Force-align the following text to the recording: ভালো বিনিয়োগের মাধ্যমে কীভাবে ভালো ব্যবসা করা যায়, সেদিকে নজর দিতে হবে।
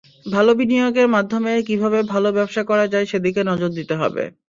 ভালো 0.25 0.51
বিনিয়োগের 0.59 1.07
মাধ্যমে 1.15 1.51
কীভাবে 1.67 1.99
ভালো 2.13 2.29
ব্যবসা 2.37 2.61
করা 2.69 2.85
যায়, 2.87 3.05
সেদিকে 3.05 3.41
নজর 3.49 3.69
দিতে 3.79 3.95
হবে। 4.01 4.23